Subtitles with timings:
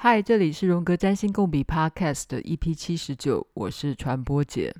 [0.00, 4.72] 嗨，这里是荣格占星共笔 Podcast 的 EP 七十九，我是传播姐。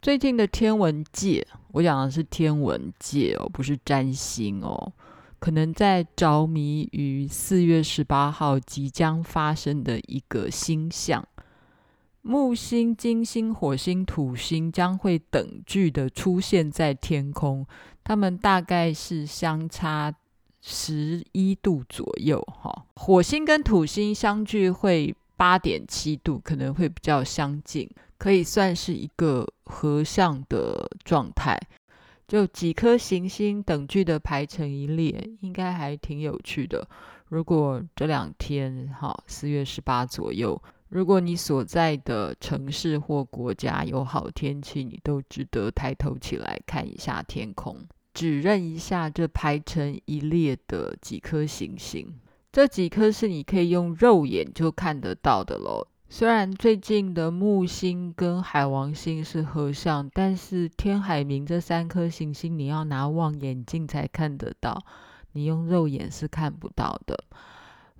[0.00, 4.92] 最近的天文界，我讲的是天文界哦，不是占星哦，
[5.40, 11.26] 可能在着迷于四月十八号即将发生的一个星象，
[12.22, 17.66] 木星、金星、火星、土星将会等距的出现在天空，
[18.04, 20.14] 它们大概是相差。
[20.60, 31.58] 十一度左右，哈，火星跟土星相距会八点七度，可能会比较相近，可以算是一个合相的状态。
[32.28, 36.86] 就几颗行星等距的排成一列，应该还挺有趣的。
[37.28, 47.76] 如果这两天，哈，四月十八左右，如果你所在的城市或国家有好天气，你都值得抬头起来看一下天空。
[48.20, 52.06] 指认一下这排成一列的几颗行星，
[52.52, 55.86] 这几颗是你可以用肉眼就看得到的喽。
[56.10, 64.84] 虽然最近的木星跟海王星是合相，但是天海冥这三颗行星你要拿望远镜才看得到，
[65.32, 67.24] 你用肉眼是看不到的。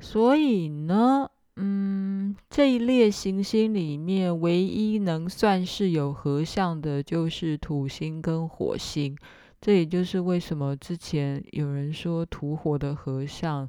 [0.00, 9.16] 所以呢，嗯，这一列行星里面唯一能算是有合相的，就是土星跟火星。
[9.60, 13.68] 这也就是为什么之前有人说土火的合相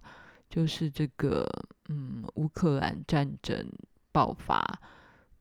[0.50, 1.46] 就是这个，
[1.90, 3.70] 嗯，乌克兰战争
[4.12, 4.64] 爆发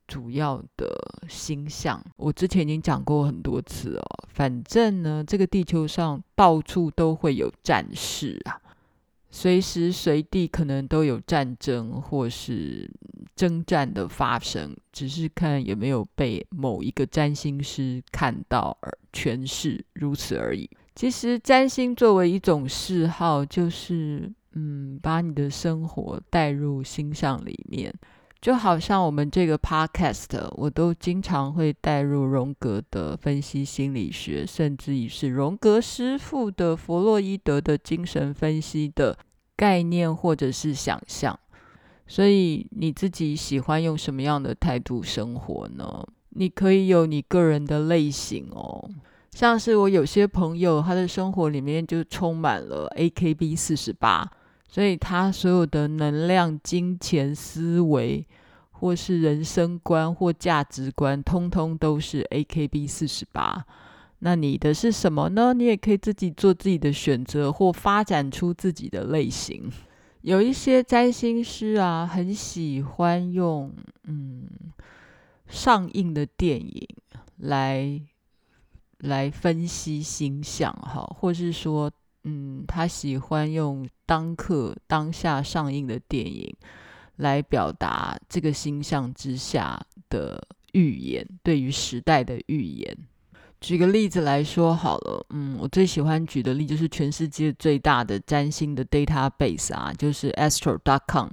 [0.07, 0.87] 主要的
[1.29, 2.03] 星象。
[2.17, 8.59] 我之前已经讲过很多次哦，反正呢，这个地球上到处都会有战事啊。
[9.31, 12.91] 随时随地可能都有战争或是
[13.35, 20.69] 征战的发生，只是看有没有被某一个占星师看到而诠释，如此而已。
[20.93, 27.91] 其实占星作为一种嗜好，就是嗯，把你的生活带入星象里面，
[28.41, 39.17] 就好像我们这个 podcast，我都经常会带入荣格的分析心理学，甚至于是荣格师傅的弗洛伊德的精神分析的
[39.55, 41.37] 概念或者是想象。
[42.07, 46.05] 所以你自己喜欢用什么样的态度生活呢？
[46.31, 48.89] 你可以有你个人的类型哦。
[49.31, 54.29] 像是我有些朋友，他的生活里面就充满了 AKB 四十八，
[54.67, 58.27] 所以他所有的能量、金钱、思维，
[58.71, 63.65] 或是人生观或价值观，通通都是 AKB 四十八。
[64.23, 65.51] 那你的是什么呢？
[65.51, 69.71] 你也可以自己做自己的选择，或发展出自己的类型。
[70.21, 73.73] 有一些占星师啊，很喜欢用
[74.03, 74.47] 嗯
[75.47, 76.87] 上映的电影
[77.37, 77.99] 来
[78.99, 81.91] 来分析星象哈，或是说
[82.23, 86.55] 嗯，他喜欢用当刻当下上映的电影
[87.15, 92.95] 来表达这个星象之下的预言，对于时代的预言。
[93.61, 101.29] 举个例子来说好了，嗯，我最喜欢举的例就是全世界最大的占星的 database 啊，就是 Astro.com，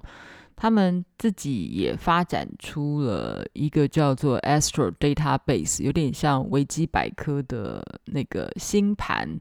[0.55, 9.41] 他们自己也发展出了一个叫做 Astro Database，有点像维基百科的那个星盘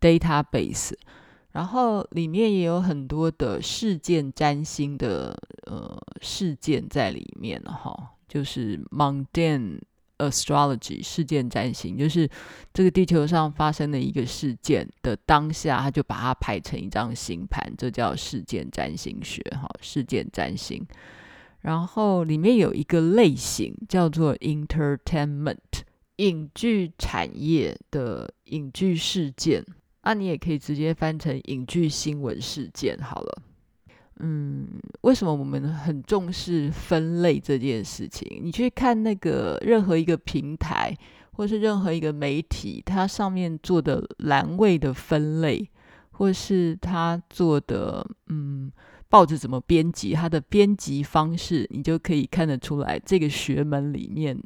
[0.00, 0.92] database，
[1.50, 7.94] 然后里面也有很多的事件占星的呃事件在里面哈，
[8.26, 9.78] 就是 mundane
[10.30, 12.28] Astrology 事件占星，就是
[12.72, 20.86] 这个地球上发生的一个事件的当下，他就把它排成一张星盘，这叫事件占星学，哈，事件占星。
[21.60, 25.56] 然后里面有一个类型叫做 Entertainment，
[26.16, 29.64] 影剧产业的影剧事件，
[30.02, 33.42] 那你也可以直接翻成影剧新闻事件好了。
[34.24, 34.68] 嗯，
[35.00, 38.40] 为什么我们很重视分类这件事情？
[38.40, 40.96] 你去看那个任何一个平台，
[41.32, 45.68] 或是任何一个媒体，它上面做的栏位的分类，
[46.12, 48.70] 或是它做的嗯，
[49.08, 54.40] 报纸怎么编辑，它的编辑方式，你就可以看得出来，这个学门里面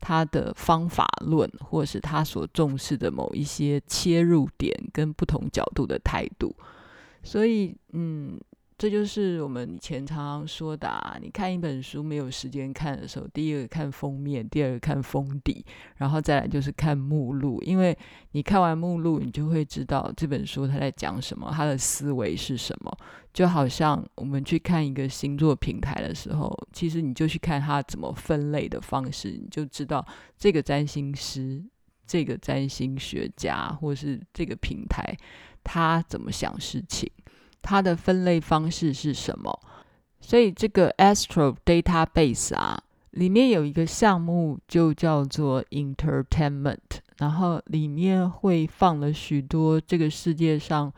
[0.00, 6.56] 它的方法论，或是它所重视的某一些切入点跟不同角度的态度。
[7.22, 8.40] 所以，嗯。
[8.80, 15.62] 这就是我们以前常常说的啊，你看一本书没有时间看的时候，第一个看封面，第二个看封底，
[15.96, 17.62] 然后再来就是看目录。
[17.62, 17.94] 因为
[18.30, 22.90] 你看完目录，你就会知道这本书它在讲什么，它的思维是什么。
[23.34, 30.02] 就好像我们去看一个星座平台的时候，其实你就去看它怎么分类的方式，你就知道
[30.38, 31.62] 这个占星师、
[32.06, 35.14] 这个占星学家，或是这个平台
[35.62, 37.06] 他怎么想事情。
[37.62, 39.60] 它的分类方式是什么？
[40.20, 46.78] 所以这个 Astro Database 啊，里面有一个项目就叫做 Entertainment，
[47.18, 50.92] 然后里面会放了许多这个世界上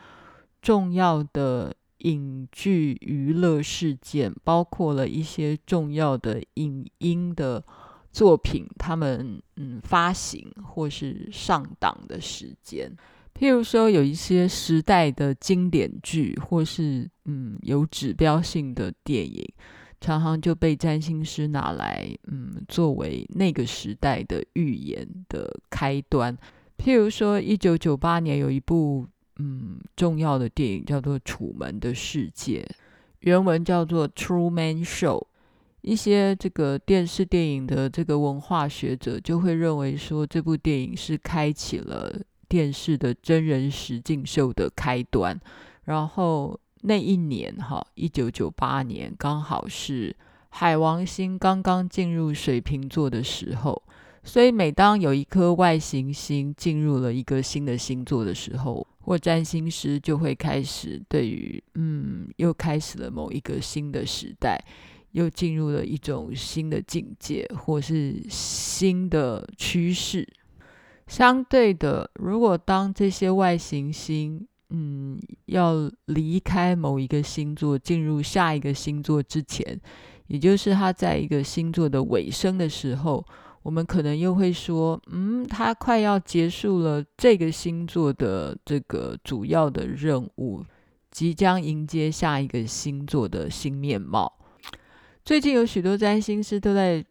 [0.61, 7.63] 重要的影剧娱乐事件，包括了一些重要的影音的
[8.11, 12.93] 作品，他们嗯发行或是上档的时间。
[13.35, 19.45] 譬如说，有一些时代的经典剧，或是嗯有指标性的电影，
[20.01, 26.37] 常常就被占星师拿来嗯作为那个时代的预言的开端。
[26.79, 29.07] 譬如说，一九九八年有一部
[29.39, 32.61] 嗯重要的电影叫做《楚门的世界》，
[33.21, 35.19] 原文叫做《True Man Show》。
[35.81, 42.21] 一些这个电视电影的这个文化学者就会认为说，这部电影是开启了。
[42.53, 45.41] 电视的真人实境秀的开端，
[45.85, 50.15] 然后那一年哈，一九九八年刚好是
[50.51, 53.83] 海王星刚刚进入水瓶座的时候，
[54.23, 64.63] 所以每当有一颗外行星进入了一个新的星座的时候，或占星师就会开始对于嗯，又开始了某一个新的时代，
[65.13, 70.29] 又进入了一种新的境界，或是新的趋势。
[71.07, 79.79] 相对的，如果当这些外行星，嗯，要离开某一个星座，进入下一个星座之前，
[80.29, 83.23] 也就是它在一个星座的尾声的时候，
[83.63, 90.65] 我们可能又会说，嗯，它快要结束了这个星座的这个主要的任务，
[91.11, 94.39] 即将迎接下一个星座的新面貌。
[95.23, 97.05] 最近有许多占星师都在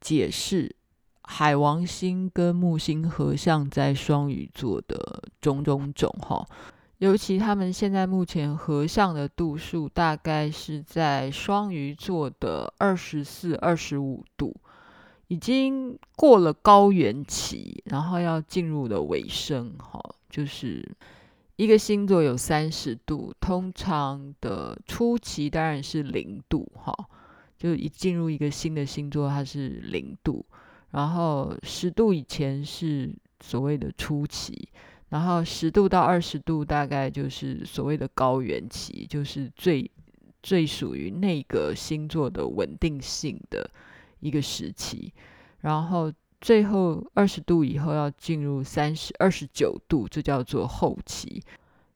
[0.00, 0.75] 解释。
[1.28, 6.46] 海王星跟木星合相在双鱼座的种种种哈，
[6.98, 14.54] 尤其他们现在目前合相的度数大概是在双鱼座的二十四、二十五度，
[15.26, 20.00] 已经过了高原期，然后要进入了尾声哈。
[20.30, 20.88] 就是
[21.56, 26.94] 一个星座有三十度，通常的初期当然是零度哈，
[27.58, 30.46] 就一进入一个新的星座，它是零度。
[30.96, 34.66] 然后十度以前是所谓的初期，
[35.10, 39.90] 然后十度到二十度大概就是所谓的高原期，就是最
[40.42, 43.70] 最属于那个星座的稳定性的
[44.20, 45.12] 一个时期。
[45.60, 46.10] 然后
[46.40, 51.42] 最后二十度以后要进入三十二十九度，这叫做后期。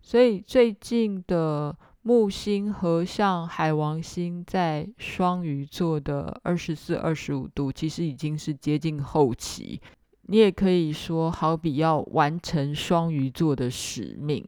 [0.02, 1.74] 所以最近的。
[2.02, 9.78] 木星合相海王星在双鱼座的二十四、二十五度，其实已经是接近后期。
[10.22, 14.42] 你也可以说，好比要完成双鱼座的使命。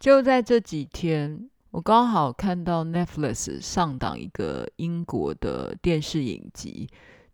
[0.00, 6.88] 就在这几天，我刚好看到 Netflix 上档一个英国的电视影集，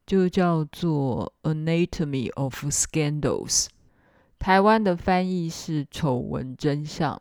[0.04, 3.66] 就叫做《Anatomy of Scandals》，
[4.40, 7.14] 台湾的翻译是《丑闻真相》。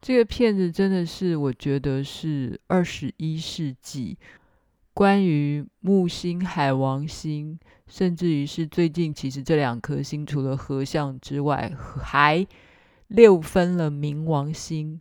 [0.00, 4.16] 这个片子真的是，我觉得是二十一世纪
[4.94, 11.70] 关于木星、海王星，甚至于是最近，其实这两颗星除了合相之外，
[12.02, 12.46] 还
[13.08, 14.98] 六分了冥王星，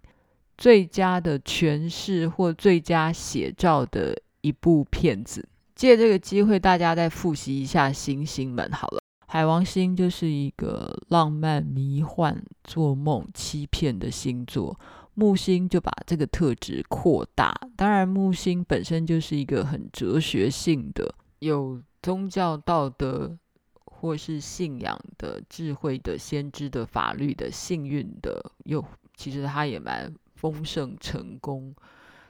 [0.57, 5.47] 最佳的诠释或最佳写照的一部片子。
[5.75, 8.99] 借这个机会，大家再复习一下星星们好了。
[9.31, 14.77] 海王星就是一个浪漫、迷幻、做梦、欺骗的星座，
[15.19, 17.53] 木星就把这个特质扩大。
[17.75, 23.37] 当然，木星本身就是一个很哲学性的、有宗教道德
[23.83, 28.81] 或是信仰的、智慧的、先知的、法律的、幸运的，又
[29.17, 31.75] 其实他也蛮丰盛、成功。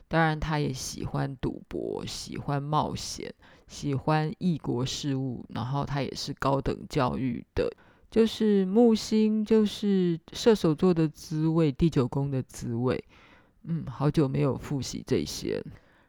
[0.07, 3.31] 当然，他也喜欢赌博，喜欢冒险。
[3.67, 7.71] 喜欢异国事物，然后他也是高等教育的，
[8.09, 13.03] 就是木星，就是射手座的滋味，第九宫的滋味。
[13.63, 15.63] 嗯，好久没有复习这些。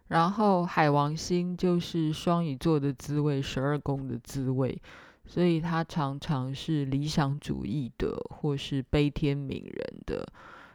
[0.08, 4.80] 然后海王星就是双鱼座的滋味，十二宫的滋味，
[5.26, 10.26] 所以他常常是理想主义的，或是悲天悯人的。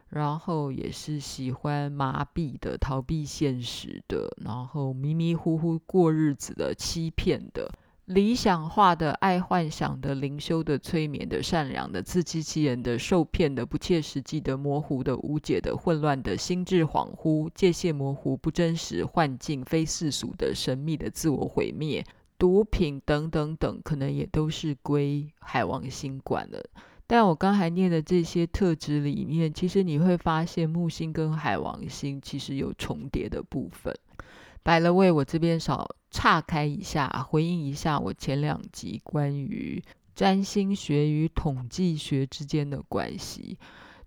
[0.09, 7.69] 然后也是喜欢麻痹的、逃避现实的，然后迷迷糊糊过日子的、欺骗的、
[8.05, 22.05] 理想化的、爱幻想的、灵修的、催眠的、善良的、自欺欺人的、受骗的、不切实际的、模糊的、无解的、混乱的、心智恍惚、界限模糊、不真实、幻境、非世俗的、神秘的、自我毁灭、
[22.37, 26.63] 毒品等等等，可能也都是归海王星管的。
[27.07, 33.91] 但我刚才念的这些特质里面，其实你会发现木星跟海王星其实有重叠的部分。
[34.65, 39.79] By the way，我这边少岔开一下，回应一下我前两集关于
[40.15, 43.59] 占星学与统计学之间的关系。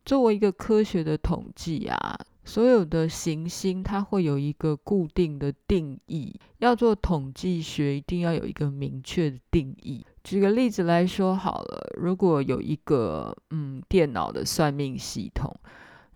[0.04, 6.34] 作为一个科学的统计啊，所有的行星它会有一个固定的定义。
[6.58, 10.04] 要做统计学，一定要有一个明确的定义。
[10.24, 15.54] 举个例子来说好了，如果有一个嗯电脑的算命系统，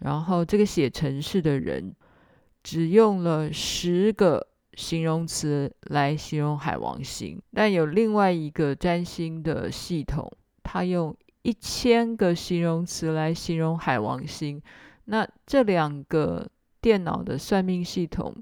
[0.00, 1.94] 然后这个写程式的人。
[2.62, 10.30] 只用了十个形容词来形容海王星，但有另外一个占星的系统，
[10.62, 14.62] 它用一千个形容词来形容海王星。
[15.06, 16.48] 那这两个
[16.80, 18.34] 电脑的算命系统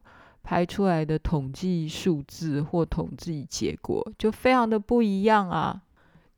[0.42, 5.82] 排出来的统计数字或统计结果就非常的不一样啊！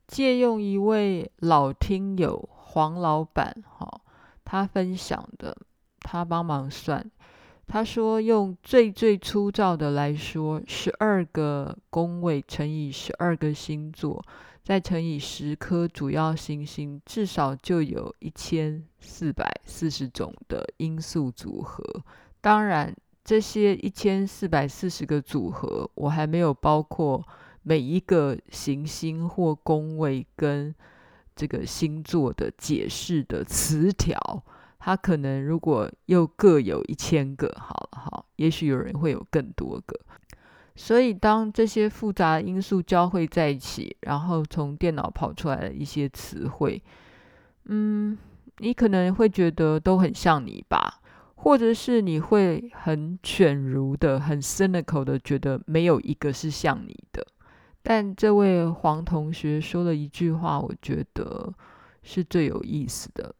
[0.07, 4.01] 借用一位老听友黄老板哈，
[4.45, 5.57] 他分享的，
[6.01, 7.11] 他帮忙算。
[7.67, 14.23] 他说：“用最最粗糙的来说，十二个宫位乘以十二个星座，
[14.63, 21.83] 再乘以十颗主要行星，至少就有一千四百四十种的因素组合。
[22.43, 27.27] 当然，这些一千四百四十个组合，我还没有包括
[27.63, 30.75] 每一个行星或宫位跟
[31.35, 34.45] 这个星座的解释的词条。”
[34.85, 39.97] 他可能如果又各有一千个，好了好，也许有人会有更多个。
[40.75, 46.83] 所以当这些复杂的因素交汇在一起，然后从电脑跑出来的一些词汇，
[47.67, 48.19] 嗯，
[48.59, 51.01] 你可能会觉得都很像你吧，
[51.37, 57.25] 或者是你会很犬儒的、很 cynical 的觉得没有一个是像你的。
[57.85, 61.55] 但这位黄同学说了一句话，我觉得
[62.03, 63.33] 是最有意思的。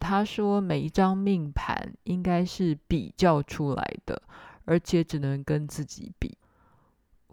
[0.00, 4.20] 他说：“每一张命盘应该是比较出来的，
[4.64, 6.36] 而且只能跟自己比。”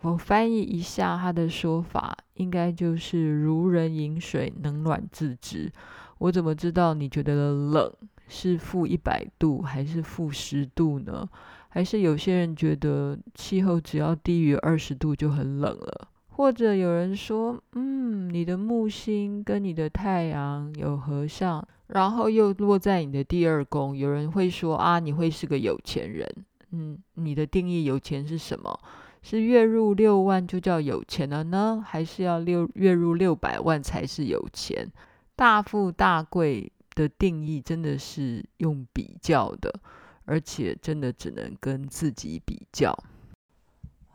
[0.01, 5.71] 我翻译一下他的说法，应该就是“如人饮水，冷暖自知”。
[6.19, 7.91] 我怎么知道你觉得的冷
[8.27, 11.27] 是负一百度还是负十度呢？
[11.69, 16.09] 还是有些人觉得气候只要低于二十度就很冷了？
[16.37, 26.29] 或者有人说：“嗯，你的木星跟你的太阳有合相。”然后又落在你的第二宫，有人会说啊，你会是个有钱人。
[26.69, 28.79] 嗯，你的定义有钱是什么？
[29.23, 31.83] 是月入六万就叫有钱了呢？
[31.83, 34.87] 还是要六月入六百万才是有钱？
[35.35, 39.73] 大富大贵的定义真的是用比较的，
[40.25, 42.95] 而且真的只能跟自己比较。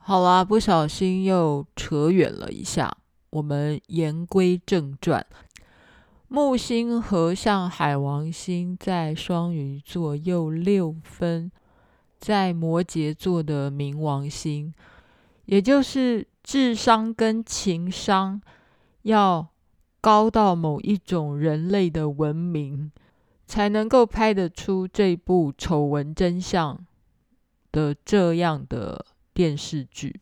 [0.04, 2.92] 好啦，不小心又扯远了一下，
[3.30, 5.24] 我们言归正传。
[6.26, 11.52] 木星合相海王星在双鱼座又六分，
[12.18, 14.74] 在摩羯座的冥王星，
[15.44, 18.42] 也就是智商跟情商
[19.02, 19.46] 要
[20.00, 22.90] 高到某一种人类的文明，
[23.46, 26.76] 才能够拍得出这部《丑闻真相》
[27.70, 30.20] 的这样的电视剧。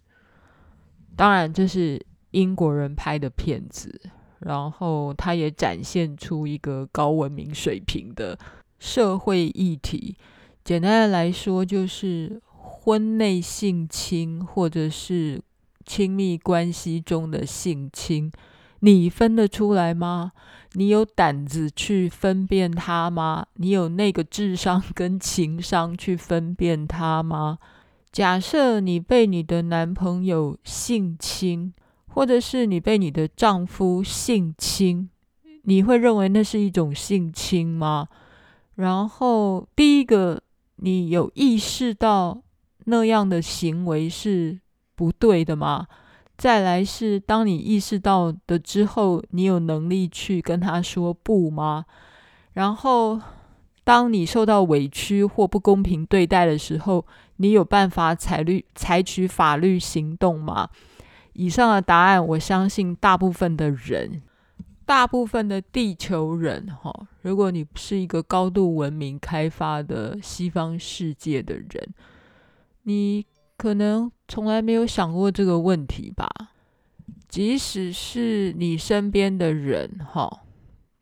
[1.16, 4.00] 当然，这是英国人拍的片子。
[4.40, 8.38] 然后，它也展现出一个高文明水平的
[8.78, 10.16] 社会议题。
[10.64, 15.42] 简单的来说，就是婚内性侵或者是
[15.84, 18.32] 亲密关系中的性侵，
[18.78, 20.32] 你分得出来吗？
[20.72, 23.44] 你有胆子去分辨它吗？
[23.56, 27.58] 你有那个智商跟情商去分辨它吗？
[28.12, 31.72] 假设你被你的男朋友性侵。
[32.12, 35.08] 或者是你被你的丈夫性侵，
[35.62, 38.08] 你会认为那是一种性侵吗？
[38.74, 40.42] 然后，第一个，
[40.74, 42.42] 你有意识到
[42.86, 44.58] 那样的行为是
[44.96, 45.86] 不对的吗？
[46.36, 51.84] 再来是，当你意识到的之后，你有能力去跟他说不吗？
[52.54, 53.20] 然后，
[53.84, 57.04] 当你受到委屈或不公平对待的时候，
[57.36, 60.68] 你有办法采律采取法律行动吗？
[61.32, 64.22] 以上的答案，我相信大部分的人，
[64.84, 71.94] 大部分的地球人，哈，如果你是一个高度文明开发的西方世界的人，
[72.82, 73.24] 你
[73.56, 76.28] 可能从来没有想过这个问题吧？
[77.28, 80.42] 即使是你身边的人，哈，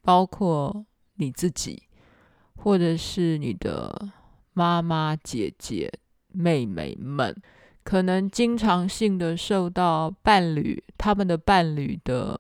[0.03, 1.85] 包括你自己，
[2.59, 4.09] 或者是你的
[4.53, 5.93] 妈妈、姐姐、
[6.33, 7.35] 妹妹们。
[7.83, 12.39] 可能经常性的受到伴侣、他们的伴侣的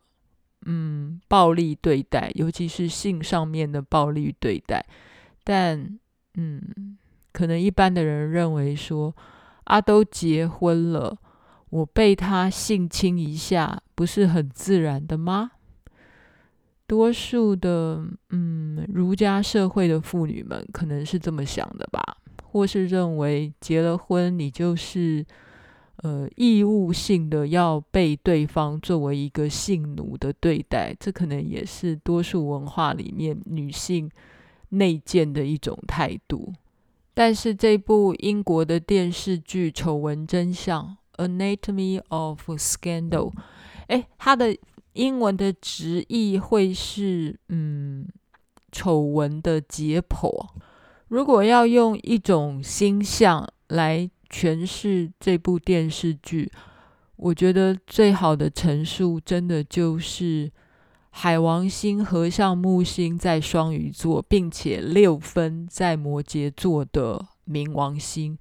[0.66, 4.84] 嗯暴力对待，尤其是性上面的暴力对待。
[5.42, 5.98] 但
[6.34, 6.98] 嗯，
[7.32, 9.16] 可能一般的人认为说
[9.64, 11.16] 啊，都结婚了，
[11.70, 15.52] 我被他性侵一下，不是很自然的吗？
[16.88, 22.02] 多数的嗯，儒家社会的妇女们可能是这么想的吧，
[22.42, 25.22] 或是认为结了婚，你就是
[25.96, 34.10] 呃义务性的要被对方作为一个性奴的对待，这可能也是多数文化里面女性
[34.70, 36.54] 内建的一种态度。
[37.12, 40.96] 但是这部英国的电视剧《丑闻真相》
[41.28, 43.30] （Anatomy of Scandal），
[43.88, 44.56] 诶，它的。
[44.98, 48.08] 英文的直译会是嗯，
[48.72, 50.28] 丑闻的解剖。
[51.06, 56.50] 如果要用一种星象来诠释这部电视剧，
[57.14, 60.50] 我觉得最好的陈述，真的就是
[61.10, 68.36] 海王星合相木星在双鱼座，并且六分在摩羯座的冥王星。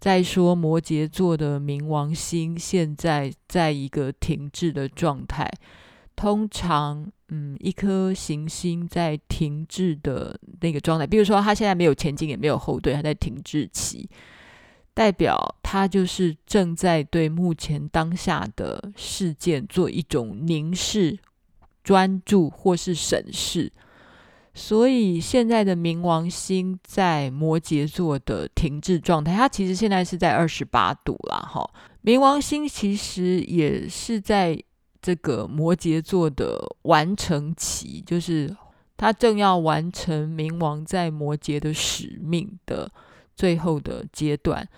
[0.00, 5.50] 再说摩羯座的冥王星现在在一个停滞的状态。
[6.18, 14.10] 通常，嗯，一颗行星在停滞的那个状态，比如说它现在没有前进，也没有后退，它在停滞期，
[14.92, 21.16] 代表它就是正在对目前当下的事件做一种凝视、
[21.84, 23.72] 专注或是审视。
[24.54, 31.38] 所以现在的冥王星在摩羯座的停滞状态，它其实现在是在二十八度啦。
[31.48, 31.70] 哈，
[32.02, 34.60] 冥王星其实也是在。
[35.00, 38.54] 这个摩羯座的完成期，就是
[38.96, 42.90] 他正要完成冥王在摩羯的使命的
[43.36, 44.68] 最后的阶段。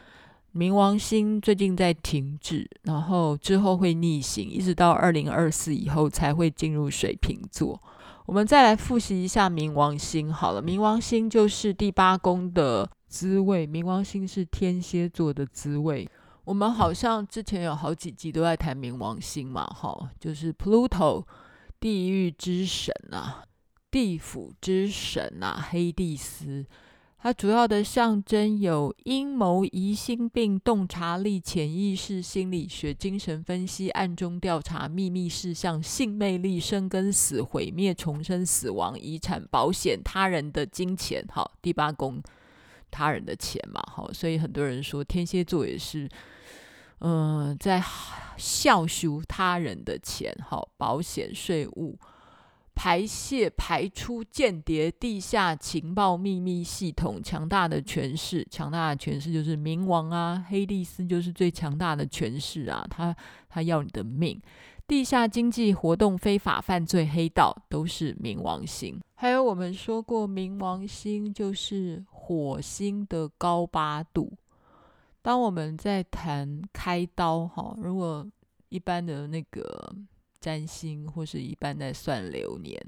[0.52, 7.80] 冥王星最近在停滞，然后之后会逆行，一直到二零二四以后才会进入水瓶座。
[8.26, 16.08] 我们再来复习一下冥王星好了，冥王星就是第八宫的滋味，冥王星是天蝎座的滋味。
[16.44, 21.24] 我们好像之前有好几集都在谈冥王星嘛，哈，就是 Pluto，
[21.78, 23.44] 地狱之神啊，
[23.90, 26.66] 地府之神啊，黑帝斯。
[27.22, 41.22] 它主要的象征有阴谋、疑心病、洞察力、潜意识、心理学、精神分析、暗中调查、秘密事项、性魅力、生跟死、毁灭、重生、死亡、遗产、保险、他人的金钱。
[41.30, 42.22] 好，第八宫，
[42.90, 46.08] 他人的钱嘛，好，所以很多人说天蝎座也是。
[47.02, 47.82] 嗯、呃，在
[48.36, 51.98] 效收他人的钱，好，保险、税务、
[52.74, 63.16] 排泄、排出间谍、地下情报、秘密系统、强大的权势，强大的权势就是冥王啊，黑帝斯就是最强大的权势啊，他
[63.48, 64.38] 他要你的命。
[64.90, 69.00] 地下经济活动、非法犯罪、黑道都是冥王星。
[69.14, 74.32] 还有我们说过，冥王星就是火星的高八度。
[75.22, 78.28] 当我们在谈开刀，哈，如果
[78.68, 79.94] 一般的那个
[80.40, 82.84] 占星或是一般在算流年，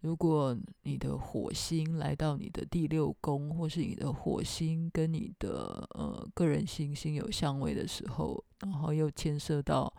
[0.00, 9.90] 如果你的火星来到你的第六宫，或是你的火星跟你的呃个人行星有相位的时候，然后又牵涉到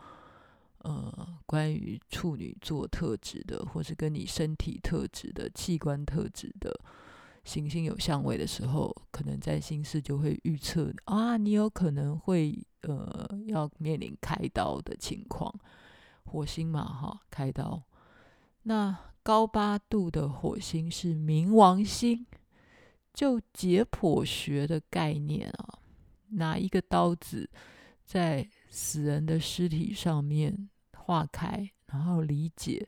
[0.88, 6.74] 呃关于处女座特质的，或是跟你身体特质的器官特质的。
[7.44, 15.54] 行星有相位的时候，可能占星师就会预测啊，你有可能会呃要面临开刀的情况。
[16.24, 17.82] 火星嘛，哈，开刀。
[18.64, 22.26] 那高八度的火星是冥王星，
[23.14, 25.78] 就解剖学的概念啊，
[26.32, 27.48] 拿一个刀子
[28.04, 30.68] 在死人的尸体上面
[31.08, 32.86] 化开，然后理解。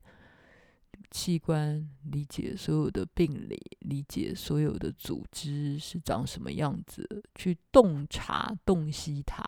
[1.11, 9.43] 器官，理解所有的病理，理解所有的组织是长什么样子，去洞察、洞悉它。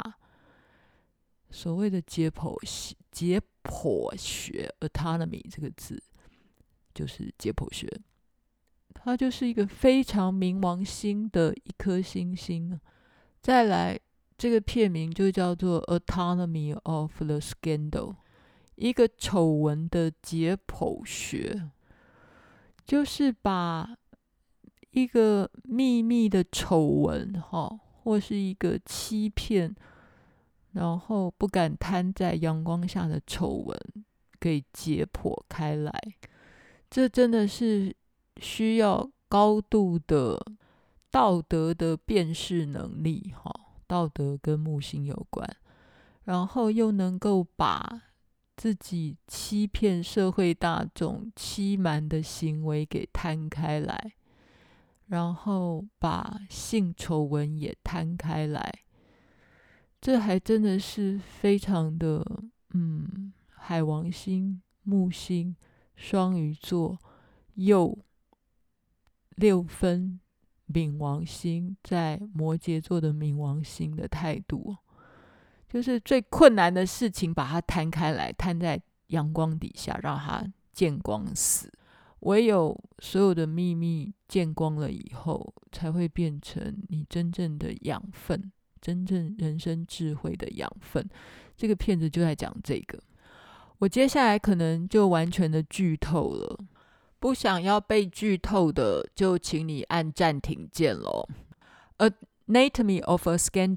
[1.51, 6.03] 所谓的解剖学解剖学 （autonomy） 这个字，
[6.95, 7.87] 就是解剖学。
[8.95, 12.81] 它就是一个非常冥王星的一颗星星。
[13.41, 14.01] 再来，
[14.37, 17.91] 这个片名就叫做《Autonomy of the Scandal》。
[18.77, 21.71] 一个丑闻的解剖学，
[22.85, 23.97] 就是把
[24.91, 29.77] 一个秘密的丑闻，哈，或是一个欺骗，
[30.73, 33.79] 然后不敢摊在阳光下的丑闻，
[34.41, 35.93] 给解剖开来。
[36.91, 37.95] 这真的是
[38.39, 40.45] 需要高度的
[41.11, 43.53] 道德的辨识能力，哈，
[43.87, 45.49] 道德跟木星有关，
[46.25, 48.03] 然后又能够把。
[48.57, 54.13] 自己欺骗社会大众、欺瞒的行为给摊开来，
[55.07, 58.73] 然后把性丑闻也摊开来，
[60.01, 62.25] 这还真的是非常的，
[62.75, 65.57] 嗯，海王星、木星、
[65.97, 66.99] 双鱼座
[67.55, 67.99] 又
[69.37, 70.21] 六分
[70.69, 74.77] 冥王星在摩羯座的冥王星的态度，
[75.73, 81.73] 就是最困难的事情，把它摊开来，摊在阳光底下，让它见光死。
[82.21, 88.53] 唯有所有的秘密见光了以后，才会变成你真正的养分。
[88.83, 91.09] 真正人生智慧的养分，
[91.57, 92.99] 这个片子就在讲这个。
[93.79, 96.59] 我接下来可能就完全的剧透了，
[97.19, 101.27] 不想要被剧透的，就请你按暂停键喽。
[102.47, 103.75] 《Anatomy of a Scandal》，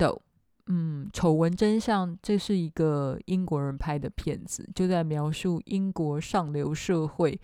[0.67, 7.39] 嗯，丑闻真相，这是一个英国人拍的片子，就在描述英国上流社会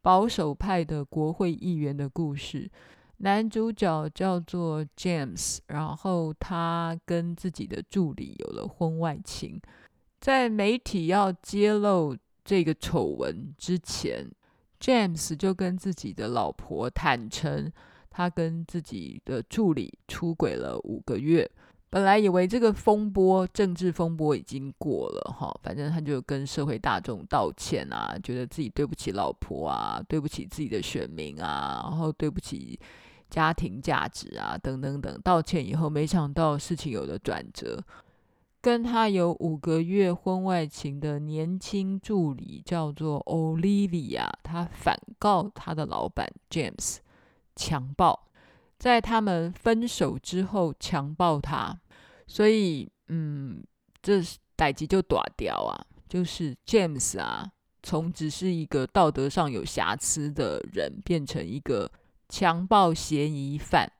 [0.00, 2.70] 保守派的国会议员的故事。
[3.18, 9.60] 男主角叫做 James，然后他跟自己的助理有了婚外情。
[10.18, 14.28] 在媒体要揭露这个丑闻之前
[14.80, 17.70] ，James 就跟自己的老婆坦诚，
[18.08, 21.48] 他跟自己的助理出轨了五个月。
[21.92, 32.80] 本来以为这个风波，政治风波已经过了哈，反正他就跟社会大众道歉啊，觉得自己对不起老婆啊，对不起自己的选民啊，然后对不起。
[33.28, 37.82] 家庭价值啊，等等等，道歉以后，没想到事情有了转折。
[38.60, 46.98] 跟他有五个月婚外情的年轻助理叫做 Olivia，他反告他的老板 James
[47.56, 48.28] 强暴，
[48.78, 51.78] 在他们分手之后强暴他，
[52.32, 53.62] 所以嗯，
[54.00, 54.22] 这
[54.56, 55.76] 代志就大条啊，
[56.08, 61.90] 就是 James 啊，从只是一个道德上有瑕疵的人，变成一个。
[62.34, 63.92] 强暴嫌疑犯，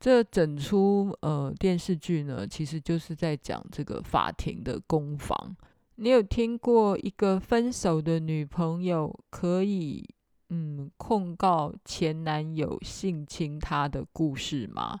[0.00, 5.56] 这整出呃电视剧呢，其实就是在讲这个法庭的攻防。
[5.94, 10.04] 你有听过一个分手的女朋友可以
[10.48, 14.98] 嗯控告前男友性侵她的故事吗？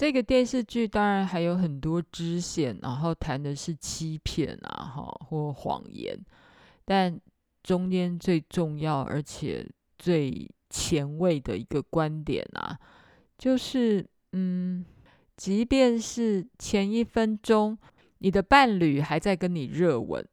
[0.00, 6.18] 这个电视剧当然还有很多支线，然后谈的是欺骗啊哈或谎言，
[6.86, 7.20] 但
[7.62, 12.80] 中间最重要而且最前卫的一个观点啊，
[13.36, 14.82] 就是嗯，
[15.36, 17.76] 即便是前一分钟
[18.20, 20.26] 你的伴侣还在跟你热吻，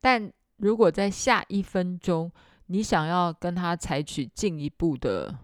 [0.00, 2.32] 但如果在下一分钟
[2.64, 5.38] 你想要跟他采取进一步的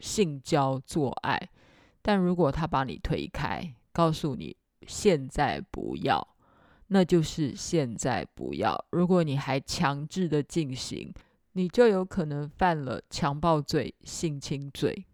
[0.00, 1.50] 性交做爱，
[2.08, 6.26] 但如果他把你推开，告诉你现在不要，
[6.86, 8.82] 那就是现在不要。
[8.92, 11.12] 如果你还强制的进行，
[11.52, 15.04] 你就有可能犯了强暴罪、性侵罪。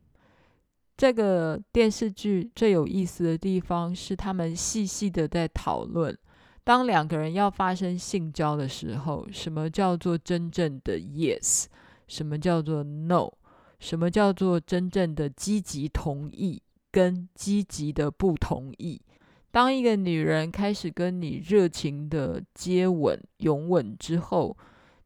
[0.96, 6.16] 这个电视剧最有意思的地方是，他们细细的在讨论，
[6.62, 11.64] 当两个人要发生性交的时候，什么叫做真正的 yes，
[12.06, 13.32] 什么叫做 no，
[13.80, 16.62] 什么叫做真正的积极同意
[16.94, 19.02] 跟积极的不同意。
[19.50, 24.56] 当一个女人开始跟你热情的接吻、拥吻之后，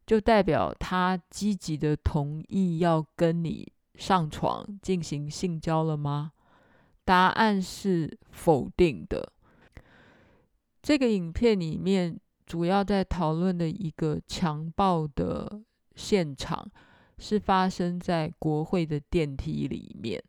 [0.07, 6.33] 就代表她积极的同意要跟你上床进行性交了吗？
[7.07, 9.33] 答案是否定的。
[10.83, 15.63] 这个影片里面主要在讨论的一个强暴的
[15.97, 16.71] 现场，
[17.17, 20.23] 是发生在国会的电梯里面。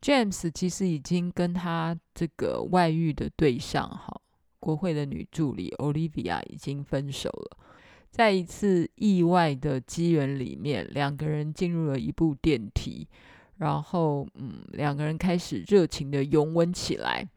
[0.00, 4.20] James 其实已经跟他这个外遇的对象，哈，
[4.60, 7.56] 国会的女助理 Olivia 已经分手了。
[8.10, 13.06] 在一次意外的机缘里面，两个人进入了一部电梯，
[13.58, 17.28] 然后，嗯，两个人开始热情的拥吻起来。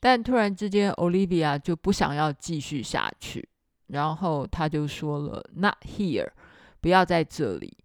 [0.00, 3.48] 但突然之间，Olivia 就不想要继续下去，
[3.88, 6.30] 然后他就说了：“Not here，
[6.80, 7.76] 不要在这里。”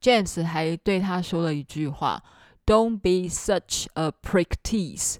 [0.00, 2.22] James 还对他说了一句话
[2.70, 5.16] ：“Don't be such a prick tease。”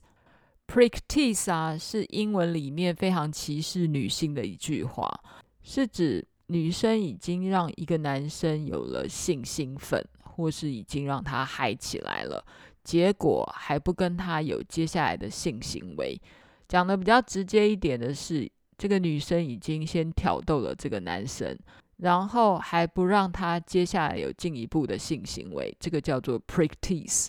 [0.72, 5.20] prick tease 啊，是英文里面非常歧视女性的一句话，
[5.60, 6.24] 是指。
[6.46, 12.44] 女生已经让一个男生有了性兴奋，或是已经让他嗨起来了，
[12.82, 16.20] 结果还不跟他有接下来的性行为。
[16.66, 21.56] 讲得比较直接一点的是，这个女生已经先挑逗了这个男生，
[21.98, 27.28] 然后还不让他接下来有进一步的性行为，这个叫做 prick tease。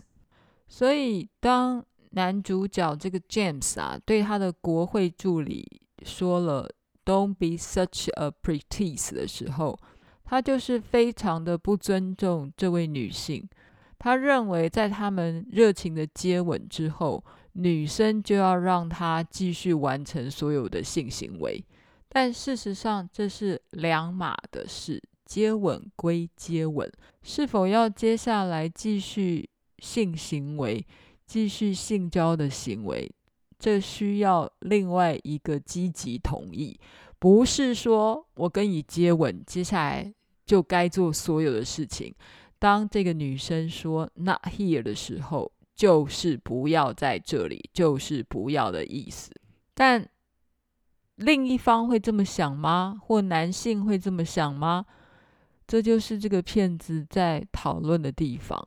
[0.73, 6.71] 所以，当男主角这个 James 啊，对他的国会助理说了。
[7.03, 9.77] Don't be such a prick tease 的时候，
[10.23, 13.49] 他就是非常的不尊重这位女性。
[13.97, 17.21] 他认为，在他们热情的接吻之后，
[17.53, 21.61] 女生就要让他继续完成所有的性行为。
[22.07, 25.01] 但事实上，这是两码的事。
[25.25, 26.91] 接吻归接吻，
[27.23, 29.49] 是否要接下来继续
[29.81, 30.85] 性行为、
[31.25, 33.11] 继续性交的行为，
[33.59, 36.79] 这需要另外一个积极同意。
[37.19, 40.13] 不是说我跟你接吻，接下来
[40.45, 42.15] 就该做所有的事情。
[42.57, 49.31] 当这个女生说 “not here” 的时候，就是不要在这里，就是不要的意思。
[49.73, 50.07] 但
[51.15, 52.99] 另一方会这么想吗？
[53.03, 54.85] 或男性会这么想吗？
[55.67, 58.59] 这就是这个片子在讨论的地方，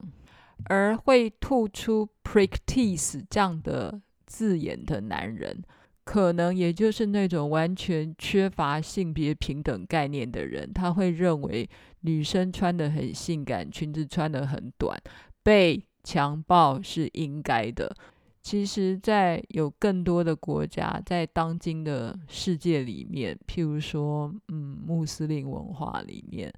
[0.64, 5.62] 而会吐出 “practice” 这样的字眼的男人，
[6.04, 10.72] 可能也就是那种完全缺乏性别平等概念的人。
[10.72, 11.68] 他会认为
[12.00, 15.00] 女生穿得很性感，裙子穿得很短，
[15.42, 17.94] 被强暴是应该的。
[18.42, 26.52] 其实，在有更多的国家，在当今的世界里面，譬如说，嗯，穆斯林文化里面。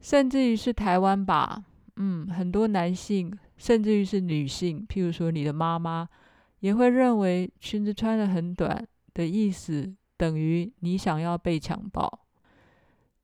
[0.00, 1.62] 甚至于是台湾吧，
[2.00, 6.08] 嗯，很多男性，甚至于是女性，譬如说你的妈妈，
[6.60, 12.20] 也会认为裙子穿得很短的意思等于你想要被强暴。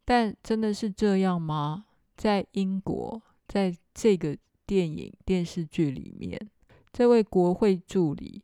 [0.05, 1.87] 但真的是这样吗？
[2.17, 6.39] 在英国，在这个电影电视剧里面，
[6.93, 8.43] 这位国会助理，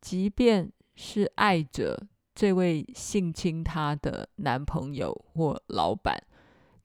[0.00, 6.16] 即便是爱着这位性侵她的男朋友或老板。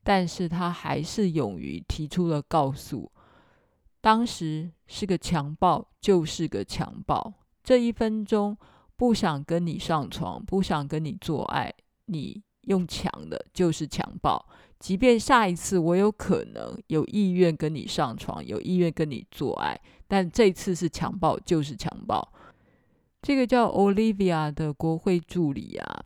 [0.08, 3.12] 但是他还是勇于提出了告诉，
[4.00, 7.34] 当时是个强暴，就是个强暴。
[7.62, 8.58] 这一分钟
[8.96, 11.74] 不想跟你上床，不想跟你做爱，
[12.06, 14.48] 你用强的，就是强暴。
[14.80, 22.32] 即便下一次我有可能有意愿跟你上床，有意愿跟你做爱，但这次是强暴，就是强暴。
[23.22, 26.06] 这个叫 Olivia 的国会助理啊，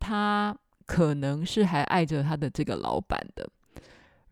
[0.00, 0.56] 他。
[0.86, 3.48] 可能是还爱着他的这个老板的，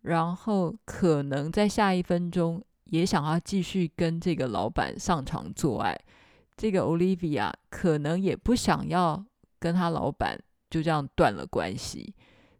[0.03, 5.99] 然后可能在下一分钟也想要继续跟这个老板上床做爱。
[6.57, 9.25] 这个 Olivia 可能也不想要
[9.59, 10.39] 跟他老板
[10.71, 12.15] 就这样断了关系，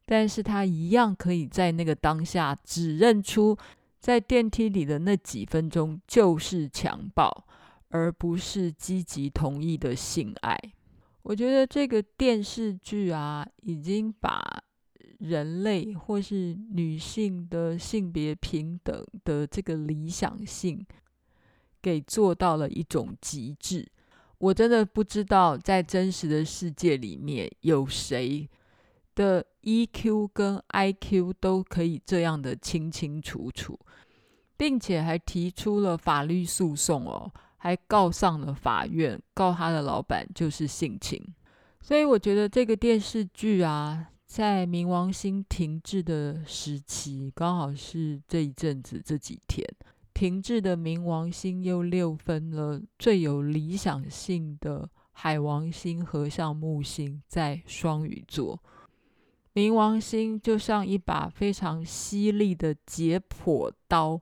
[0.07, 3.57] 但是他一样可以在那个当下指认出，
[4.01, 7.45] 在电梯里的那几分钟就是强暴，
[7.91, 10.59] 而不是积极同意的性爱。
[11.23, 14.43] 我觉得这个电视剧啊，已经把
[15.19, 20.85] 人类或是女性的性别平等的这个理想性
[21.81, 23.87] 给做到了一种极致。
[24.39, 28.51] 我真的不知道在真实的世界里面有谁
[29.15, 33.79] 的 EQ 跟 IQ 都可以这样的清清楚楚，
[34.57, 37.33] 并且还提出了法律诉讼哦。
[37.63, 41.25] 还告上了法院，告他的老板就是性侵。
[41.81, 49.65] 所以我觉得这个电视剧啊，在冥王星停滞的时期，刚好是这一阵子这几天
[50.13, 58.61] 停滞的冥王星又六分了最有理想性的海王星合相木星在双鱼座。
[59.55, 64.21] 冥王星就像一把非常犀利的解剖刀。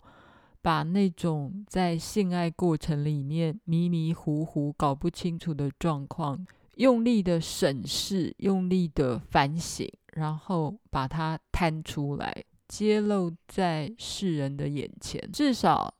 [0.62, 6.46] 把那种在性爱过程里面迷迷糊糊、搞不清楚的状况，
[6.76, 15.30] 用力的审视、用力的反省，然后把它摊出来，揭露在世人的眼前。
[15.32, 15.94] 至少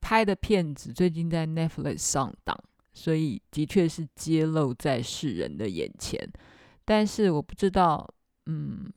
[0.00, 2.58] 拍的片子最近在 Netflix 上档，
[2.94, 6.26] 所以的确是揭露在世人的眼前。
[6.84, 8.08] 但是我不知道，
[8.46, 8.90] 嗯，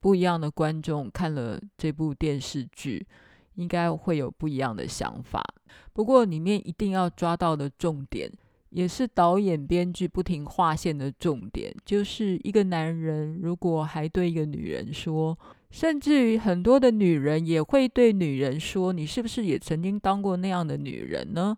[0.00, 3.06] 不一样的观众看了这部电视剧。
[3.56, 5.42] 应该会有不一样的想法，
[5.92, 8.30] 不过里面一定要抓到的重点，
[8.70, 15.36] 也是导演编剧不停划线的重点，就是一个男人如果还对一个女人说，
[15.70, 21.56] 甚至于很多的女人也会对女人说，你是不是也曾经当过那样的女人呢？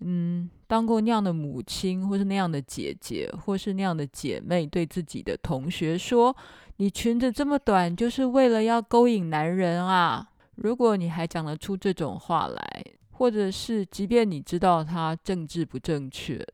[0.00, 6.36] 嗯，当过那样的母亲，或是那样的姐姐，或是那样的姐妹，对自己的同学说，
[6.76, 10.28] 你裙子这么短，就是为了要勾引男人啊。
[10.60, 16.44] 如果你还讲得出这种话来，或者是即便你知道它政治不正确，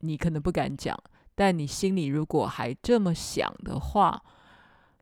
[0.00, 0.98] 你可能不敢讲，
[1.34, 4.22] 但你心里如果还这么想的话，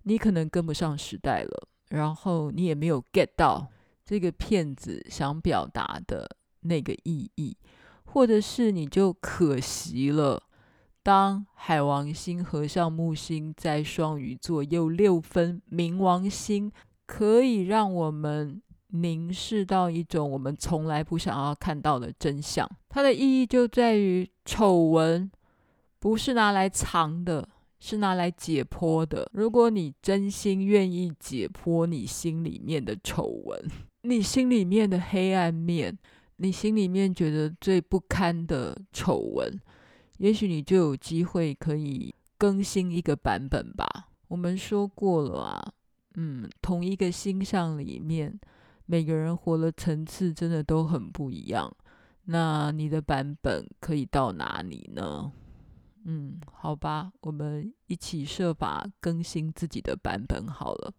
[0.03, 3.69] 你可能跟不上时代了，然后你也没有 get 到
[4.05, 7.57] 这个骗子想表达的那个意义，
[8.05, 10.43] 或者是你就可惜了，
[11.05, 16.73] 当海王星合相木星在双鱼座又六分冥王星。
[17.11, 22.71] 可以让我们凝视到一种我们从来不想要看到的真相。
[22.89, 25.29] 它的意义就在于，丑闻
[25.99, 27.49] 不是拿来藏的，
[27.81, 29.29] 是拿来解剖的。
[29.33, 33.61] 如果你真心愿意解剖你心里面的丑闻，
[34.03, 35.99] 你心里面的黑暗面，
[36.37, 39.61] 你心里面觉得最不堪的丑闻，
[40.19, 44.11] 也许你就有机会可以更新一个版本吧。
[44.29, 45.73] 我们说过了啊。
[46.15, 48.39] 嗯，同一个星象里面，
[48.87, 51.71] 每个人活的层次真的都很不一样。
[52.25, 55.33] 那你的版本可以到哪里呢？
[56.05, 60.93] 嗯，好吧，我们一起设法更新自己的版本好了。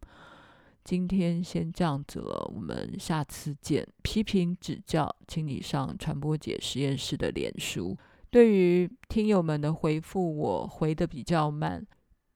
[0.84, 3.88] 今天先这样子了，我们下次见。
[4.02, 7.98] 批评指教，请你上传播解实验室的脸书。
[8.30, 11.86] 对于听友们的回复，我回的比较慢。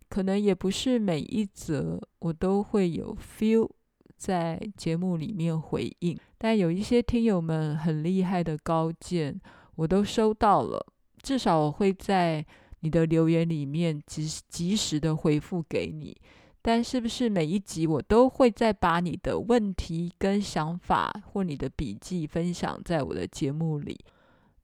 [0.09, 3.69] 可能也不是每一则我都会有 feel
[4.15, 9.39] 在节目里面回应，但有一些听友们很厉害的高见，
[9.75, 10.85] 我都收到了。
[11.21, 12.45] 至少我会在
[12.79, 16.15] 你的留言里面及及时的回复给你。
[16.61, 23.99] 但是不是每一集我都会再把你的问题跟想法或你的笔记分享在我的节目里？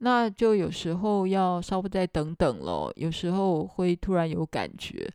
[0.03, 5.07] 那就有时候要稍微再等等咯，有时候会突然有感觉，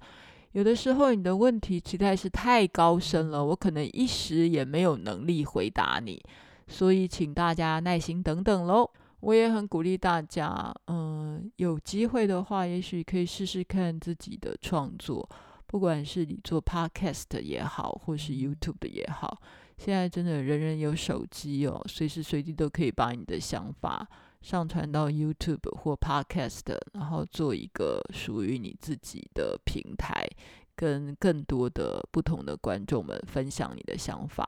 [0.52, 6.22] 有的时候你的问题实在是太高深了，我可能一时也没有能力回答你，
[6.68, 8.88] 所以请大家耐心等等咯。
[9.20, 15.28] 我也很鼓励大家，嗯，有机会的话，也许可以试试看自己的创作，
[15.66, 19.40] 不管是你做 Podcast 也好，或是 YouTube 的也好，
[19.78, 24.06] 现在真的人人有手机哦，随时随地都可以把你的想法。
[24.42, 30.28] 上传到 YouTube 或 Podcast，然后做一个属于你自己的平台，
[30.74, 34.46] 跟更多的不同的观众们分享你的想法。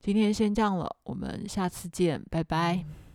[0.00, 3.07] 今天先这样了，我们下次见，拜拜。